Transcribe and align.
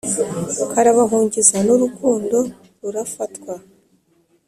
karabahungiza 0.71 1.57
n’urukundo 1.65 2.37
rurafatwa, 2.81 3.53